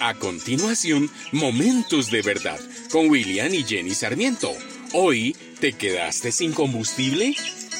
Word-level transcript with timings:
A 0.00 0.14
continuación, 0.14 1.10
Momentos 1.32 2.12
de 2.12 2.22
Verdad 2.22 2.60
con 2.92 3.10
William 3.10 3.52
y 3.52 3.64
Jenny 3.64 3.94
Sarmiento. 3.94 4.54
Hoy, 4.92 5.36
¿te 5.60 5.72
quedaste 5.72 6.30
sin 6.30 6.52
combustible? 6.52 7.34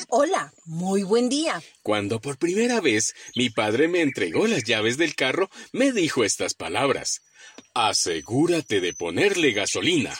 Hola, 0.09 0.53
muy 0.65 1.05
buen 1.05 1.29
día. 1.29 1.63
Cuando 1.83 2.21
por 2.21 2.37
primera 2.37 2.81
vez 2.81 3.15
mi 3.37 3.51
padre 3.51 3.87
me 3.87 4.01
entregó 4.01 4.49
las 4.49 4.65
llaves 4.65 4.97
del 4.97 5.15
carro, 5.15 5.49
me 5.73 5.93
dijo 5.93 6.25
estas 6.25 6.55
palabras. 6.55 7.21
Asegúrate 7.73 8.81
de 8.81 8.95
ponerle 8.95 9.53
gasolina. 9.53 10.19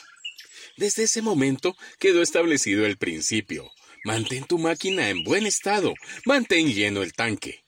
Desde 0.77 1.03
ese 1.03 1.21
momento 1.21 1.75
quedó 1.99 2.23
establecido 2.23 2.87
el 2.87 2.97
principio. 2.97 3.73
Mantén 4.05 4.45
tu 4.45 4.59
máquina 4.59 5.11
en 5.11 5.25
buen 5.25 5.47
estado, 5.47 5.95
mantén 6.25 6.73
lleno 6.73 7.03
el 7.03 7.13
tanque. 7.13 7.65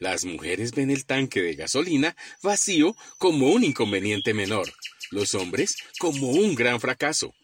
Las 0.00 0.24
mujeres 0.24 0.72
ven 0.72 0.90
el 0.90 1.04
tanque 1.04 1.42
de 1.42 1.54
gasolina 1.54 2.16
vacío 2.42 2.96
como 3.18 3.48
un 3.48 3.64
inconveniente 3.64 4.32
menor, 4.32 4.72
los 5.10 5.34
hombres 5.34 5.76
como 5.98 6.30
un 6.30 6.54
gran 6.54 6.80
fracaso. 6.80 7.34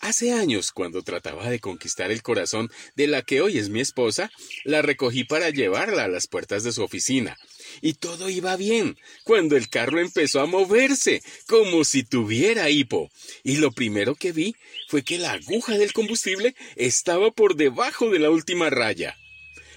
Hace 0.00 0.32
años, 0.32 0.72
cuando 0.72 1.02
trataba 1.02 1.48
de 1.48 1.60
conquistar 1.60 2.10
el 2.10 2.20
corazón 2.20 2.68
de 2.96 3.06
la 3.06 3.22
que 3.22 3.40
hoy 3.40 3.58
es 3.58 3.68
mi 3.68 3.80
esposa, 3.80 4.32
la 4.64 4.82
recogí 4.82 5.22
para 5.22 5.50
llevarla 5.50 6.04
a 6.04 6.08
las 6.08 6.26
puertas 6.26 6.64
de 6.64 6.72
su 6.72 6.82
oficina. 6.82 7.38
Y 7.80 7.94
todo 7.94 8.28
iba 8.28 8.56
bien, 8.56 8.98
cuando 9.22 9.56
el 9.56 9.68
carro 9.68 10.00
empezó 10.00 10.40
a 10.40 10.46
moverse, 10.46 11.22
como 11.46 11.84
si 11.84 12.02
tuviera 12.02 12.70
hipo. 12.70 13.08
Y 13.44 13.58
lo 13.58 13.70
primero 13.70 14.16
que 14.16 14.32
vi 14.32 14.56
fue 14.88 15.04
que 15.04 15.16
la 15.16 15.30
aguja 15.30 15.78
del 15.78 15.92
combustible 15.92 16.56
estaba 16.74 17.30
por 17.30 17.54
debajo 17.54 18.10
de 18.10 18.18
la 18.18 18.30
última 18.30 18.68
raya. 18.68 19.16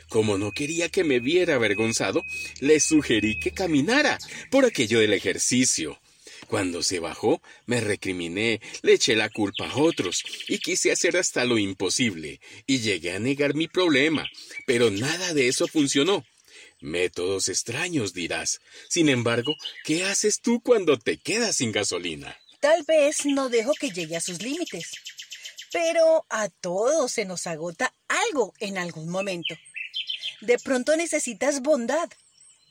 Como 0.10 0.38
no 0.38 0.52
quería 0.52 0.90
que 0.90 1.04
me 1.04 1.20
viera 1.20 1.56
avergonzado, 1.56 2.24
le 2.60 2.80
sugerí 2.80 3.40
que 3.40 3.52
caminara 3.52 4.18
por 4.50 4.66
aquello 4.66 5.00
del 5.00 5.14
ejercicio. 5.14 6.00
Cuando 6.48 6.82
se 6.82 7.00
bajó, 7.00 7.42
me 7.66 7.82
recriminé, 7.82 8.62
le 8.82 8.94
eché 8.94 9.16
la 9.16 9.30
culpa 9.30 9.70
a 9.70 9.78
otros 9.78 10.24
y 10.48 10.60
quise 10.60 10.92
hacer 10.92 11.18
hasta 11.18 11.44
lo 11.44 11.58
imposible 11.58 12.40
y 12.66 12.80
llegué 12.80 13.12
a 13.12 13.20
negar 13.20 13.54
mi 13.54 13.68
problema, 13.68 14.26
pero 14.66 14.90
nada 14.90 15.34
de 15.34 15.50
eso 15.50 15.68
funcionó. 15.68 16.26
Métodos 16.80 17.50
extraños, 17.50 18.14
dirás. 18.14 18.62
Sin 18.88 19.10
embargo, 19.10 19.56
¿qué 19.84 20.06
haces 20.06 20.40
tú 20.42 20.62
cuando 20.62 20.98
te 20.98 21.18
quedas 21.18 21.58
sin 21.58 21.72
gasolina? 21.72 22.38
Tal 22.62 22.84
vez 22.84 23.26
no 23.26 23.50
dejo 23.50 23.74
que 23.74 23.92
llegue 23.92 24.16
a 24.16 24.22
sus 24.22 24.42
límites, 24.42 24.92
pero 25.72 26.26
a 26.30 26.50
todos 26.50 27.12
se 27.12 27.26
nos 27.26 27.46
agota 27.48 27.94
algo 28.08 28.54
en 28.60 28.78
algún 28.78 29.10
momento. 29.10 29.56
De 30.42 30.60
pronto 30.60 30.96
necesitas 30.96 31.62
bondad, 31.62 32.10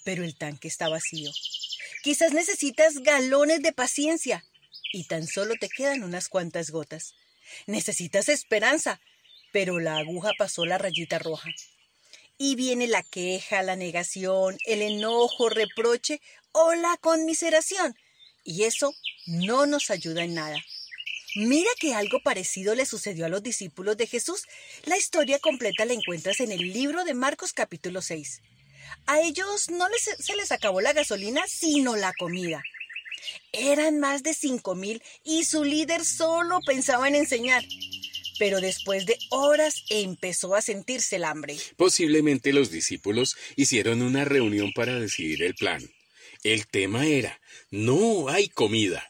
pero 0.04 0.22
el 0.24 0.36
tanque 0.36 0.68
está 0.68 0.88
vacío. 0.88 1.30
Quizás 2.02 2.32
necesitas 2.32 2.98
galones 2.98 3.60
de 3.62 3.72
paciencia 3.72 4.44
y 4.92 5.04
tan 5.04 5.26
solo 5.26 5.54
te 5.60 5.68
quedan 5.68 6.04
unas 6.04 6.28
cuantas 6.28 6.70
gotas. 6.70 7.14
Necesitas 7.66 8.28
esperanza, 8.28 9.00
pero 9.52 9.80
la 9.80 9.98
aguja 9.98 10.30
pasó 10.38 10.64
la 10.64 10.78
rayita 10.78 11.18
roja. 11.18 11.50
Y 12.38 12.54
viene 12.54 12.86
la 12.86 13.02
queja, 13.02 13.62
la 13.62 13.76
negación, 13.76 14.58
el 14.66 14.82
enojo, 14.82 15.48
reproche 15.48 16.20
o 16.52 16.74
la 16.74 16.96
conmiseración. 16.98 17.96
Y 18.44 18.64
eso 18.64 18.94
no 19.26 19.66
nos 19.66 19.90
ayuda 19.90 20.22
en 20.22 20.34
nada. 20.34 20.64
Mira 21.36 21.68
que 21.78 21.92
algo 21.92 22.20
parecido 22.20 22.74
le 22.74 22.86
sucedió 22.86 23.26
a 23.26 23.28
los 23.28 23.42
discípulos 23.42 23.98
de 23.98 24.06
Jesús. 24.06 24.44
La 24.86 24.96
historia 24.96 25.38
completa 25.38 25.84
la 25.84 25.92
encuentras 25.92 26.40
en 26.40 26.50
el 26.50 26.72
libro 26.72 27.04
de 27.04 27.12
Marcos 27.12 27.52
capítulo 27.52 28.00
6. 28.00 28.40
A 29.04 29.20
ellos 29.20 29.68
no 29.68 29.84
se 30.18 30.34
les 30.34 30.50
acabó 30.50 30.80
la 30.80 30.94
gasolina, 30.94 31.42
sino 31.46 31.94
la 31.94 32.14
comida. 32.14 32.62
Eran 33.52 34.00
más 34.00 34.22
de 34.22 34.32
cinco 34.32 34.74
mil 34.74 35.02
y 35.24 35.44
su 35.44 35.62
líder 35.62 36.06
solo 36.06 36.60
pensaba 36.64 37.06
en 37.06 37.16
enseñar. 37.16 37.62
Pero 38.38 38.62
después 38.62 39.04
de 39.04 39.18
horas 39.28 39.84
empezó 39.90 40.54
a 40.54 40.62
sentirse 40.62 41.16
el 41.16 41.24
hambre. 41.24 41.58
Posiblemente 41.76 42.54
los 42.54 42.70
discípulos 42.70 43.36
hicieron 43.56 44.00
una 44.00 44.24
reunión 44.24 44.72
para 44.74 44.98
decidir 44.98 45.42
el 45.42 45.54
plan. 45.54 45.86
El 46.42 46.66
tema 46.66 47.04
era, 47.04 47.38
no 47.70 48.30
hay 48.30 48.48
comida. 48.48 49.06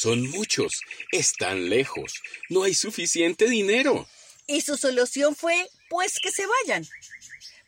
Son 0.00 0.26
muchos, 0.30 0.80
están 1.12 1.68
lejos, 1.68 2.22
no 2.48 2.62
hay 2.62 2.72
suficiente 2.72 3.50
dinero. 3.50 4.08
Y 4.46 4.62
su 4.62 4.78
solución 4.78 5.36
fue, 5.36 5.68
pues 5.90 6.18
que 6.22 6.30
se 6.30 6.44
vayan. 6.46 6.88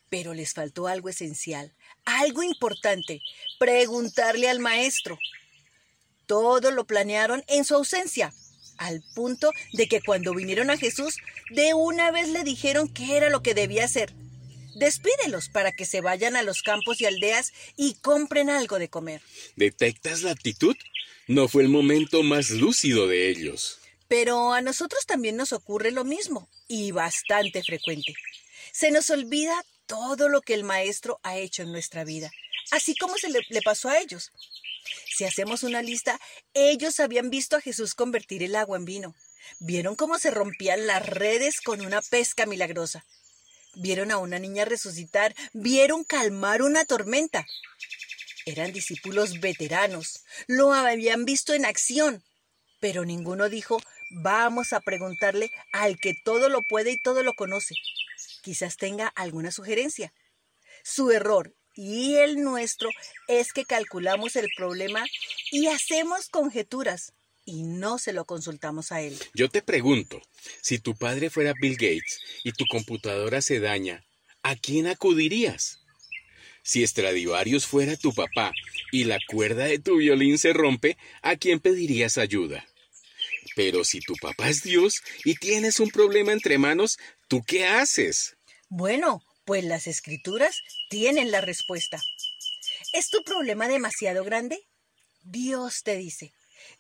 Pero 0.09 0.33
les 0.33 0.55
faltó 0.55 0.87
algo 0.87 1.11
esencial, 1.11 1.75
algo 2.07 2.43
importante, 2.43 3.21
preguntarle 3.59 4.49
al 4.49 4.61
maestro. 4.61 5.19
Todo 6.25 6.71
lo 6.71 6.87
planearon 6.87 7.45
en 7.49 7.67
su 7.67 7.75
ausencia, 7.75 8.33
al 8.79 9.03
punto 9.15 9.53
de 9.75 9.87
que 9.87 10.01
cuando 10.01 10.35
vinieron 10.35 10.71
a 10.71 10.79
Jesús, 10.79 11.19
de 11.51 11.75
una 11.75 12.13
vez 12.13 12.31
le 12.31 12.45
dijeron 12.45 12.89
qué 12.89 13.19
era 13.19 13.29
lo 13.29 13.43
que 13.43 13.53
debía 13.53 13.85
hacer. 13.85 14.11
Despídelos 14.75 15.49
para 15.49 15.73
que 15.73 15.87
se 15.87 16.01
vayan 16.01 16.37
a 16.37 16.43
los 16.43 16.63
campos 16.63 17.01
y 17.01 17.07
aldeas 17.07 17.53
y 17.77 17.95
compren 17.95 18.51
algo 18.51 18.79
de 18.79 18.89
comer. 18.89 19.23
¿Detectas 19.57 20.23
la 20.23 20.31
actitud? 20.31 20.77
No 21.29 21.49
fue 21.49 21.63
el 21.63 21.69
momento 21.69 22.23
más 22.23 22.51
lúcido 22.51 23.07
de 23.07 23.29
ellos. 23.29 23.79
Pero 24.09 24.53
a 24.53 24.61
nosotros 24.61 25.07
también 25.07 25.37
nos 25.37 25.53
ocurre 25.53 25.91
lo 25.91 26.05
mismo, 26.05 26.49
y 26.69 26.91
bastante 26.91 27.63
frecuente. 27.63 28.15
Se 28.73 28.91
nos 28.91 29.09
olvida 29.11 29.65
todo 29.87 30.29
lo 30.29 30.41
que 30.41 30.55
el 30.55 30.65
Maestro 30.65 31.21
ha 31.23 31.37
hecho 31.37 31.63
en 31.63 31.73
nuestra 31.73 32.05
vida, 32.05 32.31
así 32.71 32.95
como 32.97 33.17
se 33.17 33.31
le, 33.31 33.41
le, 33.49 33.63
pasó 33.63 33.89
a 33.89 33.99
ellos. 33.99 34.33
Si 35.15 35.25
hacemos 35.25 35.63
una 35.63 35.83
lista, 35.83 36.21
ellos 36.55 37.01
habían 37.01 37.31
visto 37.31 37.57
a 37.57 37.61
Jesús 37.61 37.95
convertir 37.95 38.43
el 38.43 38.57
agua 38.57 38.77
en 38.77 38.85
vino. 38.85 39.15
Vieron 39.59 39.97
cómo 39.97 40.19
se 40.19 40.31
rompían 40.31 40.87
las 40.87 41.07
redes 41.07 41.61
con 41.61 41.81
una 41.81 42.03
pesca 42.03 42.47
milagrosa. 42.47 43.05
Vieron 43.75 44.11
a 44.11 44.19
una 44.19 44.39
niña 44.39 44.65
resucitar, 44.65 45.35
vieron 45.53 46.05
calmar 46.05 46.63
una 46.63 46.85
tormenta. 46.85 47.47
Eran 48.45 48.73
discípulos 48.73 49.41
veteranos, 49.41 50.25
lo 50.47 50.73
habían 50.73 51.25
visto 51.25 51.55
en 51.55 51.65
acción, 51.65 52.23
pero 52.81 53.05
ninguno 53.05 53.49
dijo, 53.49 53.81
vamos 54.11 54.73
a 54.73 54.81
preguntarle 54.81 55.51
al 55.73 55.99
que 55.99 56.15
todo 56.25 56.49
lo 56.49 56.63
puede 56.63 56.93
y 56.93 56.99
todo 56.99 57.23
lo 57.23 57.35
conoce. 57.35 57.77
Quizás 58.43 58.77
tenga 58.77 59.09
alguna 59.09 59.53
sugerencia. 59.53 60.13
Su 60.83 61.13
error 61.13 61.55
y 61.75 62.17
el 62.17 62.43
nuestro 62.43 62.91
es 63.29 63.53
que 63.53 63.65
calculamos 63.65 64.37
el 64.37 64.49
problema 64.57 65.05
y 65.51 65.69
hacemos 65.69 66.29
conjeturas 66.29 67.13
y 67.45 67.63
no 67.63 67.99
se 67.99 68.13
lo 68.13 68.25
consultamos 68.25 68.93
a 68.93 69.01
él. 69.01 69.19
Yo 69.35 69.49
te 69.49 69.63
pregunto, 69.63 70.21
si 70.61 70.79
tu 70.79 70.95
padre 70.95 71.31
fuera 71.31 71.55
Bill 71.61 71.75
Gates 71.75 72.21
y 72.45 72.53
tu 72.53 72.65
computadora 72.67 73.43
se 73.43 73.61
daña, 73.61 74.05
¿a 74.43 74.57
quién 74.57 74.87
acudirías? 74.87 75.79
Si 76.63 76.87
Stradivarius 76.87 77.67
fuera 77.67 77.97
tu 77.97 78.15
papá 78.15 78.53
y 78.93 79.05
la 79.05 79.19
cuerda 79.27 79.65
de 79.65 79.79
tu 79.79 79.97
violín 79.97 80.39
se 80.39 80.53
rompe, 80.53 80.97
¿a 81.21 81.37
quién 81.37 81.59
pedirías 81.59 82.19
ayuda? 82.19 82.67
Pero 83.57 83.85
si 83.85 84.01
tu 84.01 84.15
papá 84.15 84.49
es 84.49 84.63
Dios 84.63 85.03
y 85.25 85.35
tienes 85.35 85.81
un 85.81 85.91
problema 85.91 86.33
entre 86.33 86.59
manos, 86.59 86.99
¿tú 87.29 87.43
qué 87.45 87.67
haces? 87.67 88.37
Bueno, 88.69 89.23
pues 89.45 89.65
las 89.65 89.87
escrituras 89.87 90.57
tienen 90.89 91.31
la 91.31 91.41
respuesta. 91.41 92.01
¿Es 92.93 93.09
tu 93.09 93.23
problema 93.25 93.69
demasiado 93.69 94.25
grande? 94.25 94.59
Dios 95.25 95.83
te 95.83 95.97
dice, 95.97 96.33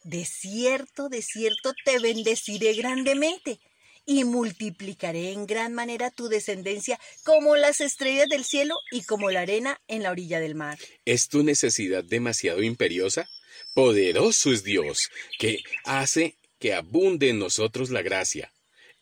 de 0.02 0.24
cierto, 0.24 1.08
de 1.08 1.22
cierto 1.22 1.72
te 1.84 1.98
bendeciré 1.98 2.74
grandemente 2.74 3.60
y 4.04 4.24
multiplicaré 4.24 5.32
en 5.32 5.46
gran 5.46 5.74
manera 5.74 6.10
tu 6.10 6.28
descendencia 6.28 6.98
como 7.24 7.56
las 7.56 7.80
estrellas 7.80 8.28
del 8.28 8.44
cielo 8.44 8.74
y 8.90 9.02
como 9.02 9.30
la 9.30 9.40
arena 9.40 9.80
en 9.86 10.02
la 10.02 10.10
orilla 10.10 10.40
del 10.40 10.54
mar. 10.54 10.78
¿Es 11.04 11.28
tu 11.28 11.42
necesidad 11.42 12.02
demasiado 12.04 12.62
imperiosa? 12.62 13.28
Poderoso 13.74 14.52
es 14.52 14.64
Dios, 14.64 15.10
que 15.38 15.60
hace 15.84 16.36
que 16.58 16.74
abunde 16.74 17.28
en 17.28 17.38
nosotros 17.38 17.90
la 17.90 18.02
gracia. 18.02 18.52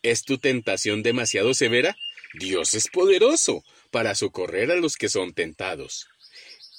¿Es 0.02 0.22
tu 0.22 0.38
tentación 0.38 1.02
demasiado 1.02 1.54
severa? 1.54 1.96
Dios 2.34 2.74
es 2.74 2.88
poderoso 2.88 3.64
para 3.90 4.14
socorrer 4.14 4.70
a 4.70 4.76
los 4.76 4.96
que 4.96 5.08
son 5.08 5.34
tentados. 5.34 6.06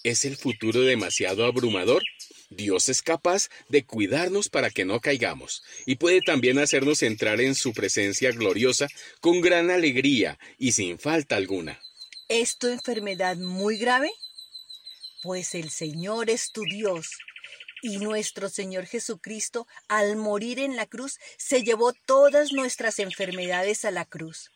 ¿Es 0.03 0.25
el 0.25 0.37
futuro 0.37 0.81
demasiado 0.81 1.45
abrumador? 1.45 2.01
Dios 2.51 2.89
es 2.89 3.01
capaz 3.01 3.49
de 3.69 3.85
cuidarnos 3.85 4.49
para 4.49 4.69
que 4.69 4.85
no 4.85 4.99
caigamos 4.99 5.63
y 5.85 5.95
puede 5.95 6.21
también 6.21 6.59
hacernos 6.59 7.01
entrar 7.01 7.41
en 7.41 7.55
su 7.55 7.73
presencia 7.73 8.31
gloriosa 8.31 8.87
con 9.21 9.41
gran 9.41 9.71
alegría 9.71 10.37
y 10.57 10.73
sin 10.73 10.99
falta 10.99 11.37
alguna. 11.37 11.81
¿Es 12.27 12.57
tu 12.57 12.67
enfermedad 12.67 13.37
muy 13.37 13.77
grave? 13.77 14.11
Pues 15.23 15.55
el 15.55 15.69
Señor 15.69 16.29
es 16.29 16.51
tu 16.51 16.63
Dios 16.63 17.17
y 17.81 17.97
nuestro 17.97 18.49
Señor 18.49 18.85
Jesucristo, 18.85 19.67
al 19.87 20.15
morir 20.15 20.59
en 20.59 20.75
la 20.75 20.85
cruz, 20.85 21.19
se 21.37 21.63
llevó 21.63 21.93
todas 22.05 22.53
nuestras 22.53 22.99
enfermedades 22.99 23.85
a 23.85 23.91
la 23.91 24.05
cruz. 24.05 24.51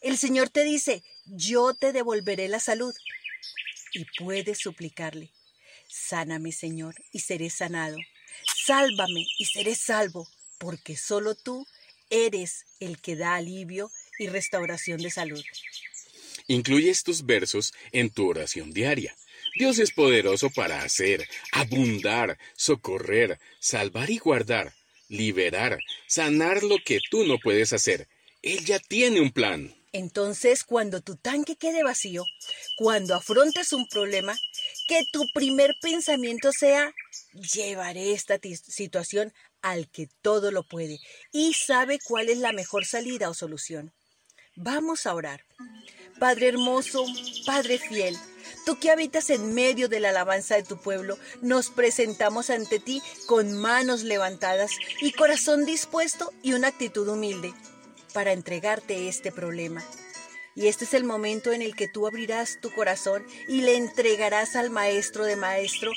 El 0.00 0.18
Señor 0.18 0.50
te 0.50 0.64
dice, 0.64 1.02
yo 1.24 1.74
te 1.74 1.92
devolveré 1.92 2.48
la 2.48 2.60
salud. 2.60 2.94
Y 3.94 4.04
puedes 4.18 4.58
suplicarle, 4.58 5.32
Sáname, 5.88 6.52
Señor, 6.52 6.94
y 7.12 7.20
seré 7.20 7.50
sanado. 7.50 7.98
Sálvame 8.64 9.26
y 9.38 9.46
seré 9.46 9.74
salvo, 9.74 10.28
porque 10.58 10.96
solo 10.96 11.34
tú 11.34 11.66
eres 12.10 12.66
el 12.80 13.00
que 13.00 13.16
da 13.16 13.34
alivio 13.34 13.90
y 14.18 14.28
restauración 14.28 15.00
de 15.00 15.10
salud. 15.10 15.42
Incluye 16.46 16.90
estos 16.90 17.26
versos 17.26 17.74
en 17.92 18.10
tu 18.10 18.28
oración 18.28 18.72
diaria. 18.72 19.14
Dios 19.56 19.78
es 19.78 19.92
poderoso 19.92 20.50
para 20.50 20.82
hacer, 20.82 21.28
abundar, 21.52 22.38
socorrer, 22.56 23.38
salvar 23.60 24.10
y 24.10 24.18
guardar, 24.18 24.74
liberar, 25.08 25.78
sanar 26.06 26.62
lo 26.62 26.76
que 26.84 27.00
tú 27.10 27.24
no 27.24 27.38
puedes 27.38 27.72
hacer. 27.72 28.08
Él 28.42 28.64
ya 28.64 28.78
tiene 28.78 29.20
un 29.20 29.30
plan. 29.30 29.74
Entonces, 29.92 30.64
cuando 30.64 31.00
tu 31.00 31.16
tanque 31.16 31.56
quede 31.56 31.82
vacío, 31.82 32.24
cuando 32.76 33.14
afrontes 33.14 33.72
un 33.72 33.86
problema, 33.88 34.36
que 34.86 35.02
tu 35.12 35.24
primer 35.32 35.74
pensamiento 35.80 36.52
sea, 36.52 36.92
llevaré 37.54 38.12
esta 38.12 38.38
situación 38.42 39.32
al 39.62 39.88
que 39.88 40.08
todo 40.22 40.50
lo 40.50 40.62
puede 40.62 40.98
y 41.32 41.54
sabe 41.54 41.98
cuál 42.04 42.28
es 42.28 42.38
la 42.38 42.52
mejor 42.52 42.84
salida 42.84 43.30
o 43.30 43.34
solución. 43.34 43.92
Vamos 44.56 45.06
a 45.06 45.14
orar. 45.14 45.44
Padre 46.18 46.48
hermoso, 46.48 47.06
Padre 47.46 47.78
fiel, 47.78 48.16
tú 48.66 48.78
que 48.78 48.90
habitas 48.90 49.30
en 49.30 49.54
medio 49.54 49.88
de 49.88 50.00
la 50.00 50.10
alabanza 50.10 50.56
de 50.56 50.64
tu 50.64 50.80
pueblo, 50.80 51.16
nos 51.42 51.70
presentamos 51.70 52.50
ante 52.50 52.78
ti 52.78 53.00
con 53.26 53.52
manos 53.52 54.02
levantadas 54.02 54.72
y 55.00 55.12
corazón 55.12 55.64
dispuesto 55.64 56.32
y 56.42 56.54
una 56.54 56.68
actitud 56.68 57.08
humilde 57.08 57.54
para 58.12 58.32
entregarte 58.32 59.08
este 59.08 59.32
problema. 59.32 59.82
Y 60.54 60.66
este 60.66 60.84
es 60.84 60.94
el 60.94 61.04
momento 61.04 61.52
en 61.52 61.62
el 61.62 61.76
que 61.76 61.88
tú 61.88 62.06
abrirás 62.06 62.58
tu 62.60 62.72
corazón 62.72 63.24
y 63.46 63.60
le 63.60 63.76
entregarás 63.76 64.56
al 64.56 64.70
Maestro 64.70 65.24
de 65.24 65.36
Maestro 65.36 65.92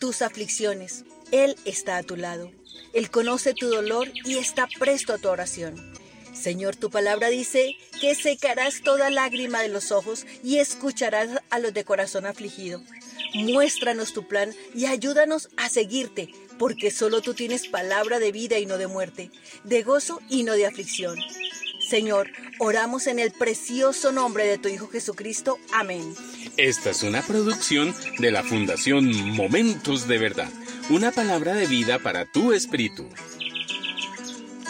tus 0.00 0.22
aflicciones. 0.22 1.04
Él 1.32 1.56
está 1.64 1.98
a 1.98 2.02
tu 2.02 2.16
lado. 2.16 2.50
Él 2.94 3.10
conoce 3.10 3.52
tu 3.52 3.68
dolor 3.68 4.10
y 4.24 4.38
está 4.38 4.68
presto 4.78 5.12
a 5.12 5.18
tu 5.18 5.28
oración. 5.28 5.94
Señor, 6.32 6.76
tu 6.76 6.90
palabra 6.90 7.28
dice 7.28 7.76
que 8.00 8.14
secarás 8.14 8.82
toda 8.82 9.10
lágrima 9.10 9.62
de 9.62 9.68
los 9.68 9.90
ojos 9.90 10.26
y 10.42 10.58
escucharás 10.58 11.42
a 11.50 11.58
los 11.58 11.74
de 11.74 11.84
corazón 11.84 12.26
afligido. 12.26 12.80
Muéstranos 13.36 14.14
tu 14.14 14.26
plan 14.26 14.54
y 14.74 14.86
ayúdanos 14.86 15.50
a 15.58 15.68
seguirte, 15.68 16.30
porque 16.58 16.90
solo 16.90 17.20
tú 17.20 17.34
tienes 17.34 17.68
palabra 17.68 18.18
de 18.18 18.32
vida 18.32 18.58
y 18.58 18.64
no 18.64 18.78
de 18.78 18.86
muerte, 18.86 19.30
de 19.64 19.82
gozo 19.82 20.20
y 20.30 20.42
no 20.42 20.54
de 20.54 20.66
aflicción. 20.66 21.18
Señor, 21.86 22.30
oramos 22.58 23.06
en 23.06 23.18
el 23.18 23.30
precioso 23.30 24.10
nombre 24.10 24.44
de 24.44 24.58
tu 24.58 24.68
Hijo 24.68 24.88
Jesucristo. 24.88 25.58
Amén. 25.72 26.14
Esta 26.56 26.90
es 26.90 27.02
una 27.02 27.20
producción 27.20 27.94
de 28.18 28.30
la 28.30 28.42
Fundación 28.42 29.12
Momentos 29.36 30.08
de 30.08 30.18
Verdad, 30.18 30.50
una 30.88 31.12
palabra 31.12 31.54
de 31.54 31.66
vida 31.66 31.98
para 31.98 32.24
tu 32.24 32.54
espíritu. 32.54 33.06